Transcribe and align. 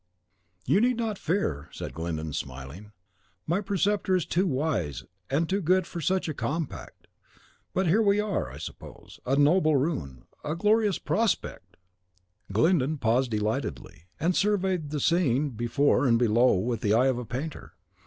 "You 0.65 0.81
need 0.81 0.97
not 0.97 1.19
fear," 1.19 1.69
said 1.71 1.93
Glyndon, 1.93 2.33
smiling; 2.33 2.91
"my 3.45 3.61
preceptor 3.61 4.15
is 4.15 4.25
too 4.25 4.47
wise 4.47 5.03
and 5.29 5.47
too 5.47 5.61
good 5.61 5.85
for 5.85 6.01
such 6.01 6.27
a 6.27 6.33
compact. 6.33 7.05
But 7.71 7.85
here 7.85 8.01
we 8.01 8.19
are, 8.19 8.49
I 8.51 8.57
suppose. 8.57 9.19
A 9.27 9.35
noble 9.35 9.75
ruin, 9.77 10.25
a 10.43 10.55
glorious 10.55 10.97
prospect!" 10.97 11.77
Glyndon 12.51 12.97
paused 12.97 13.29
delightedly, 13.29 14.05
and 14.19 14.35
surveyed 14.35 14.89
the 14.89 14.99
scene 14.99 15.51
before 15.51 16.07
and 16.07 16.17
below 16.17 16.55
with 16.55 16.81
the 16.81 16.95
eye 16.95 17.05
of 17.05 17.19
a 17.19 17.23
painter. 17.25 17.73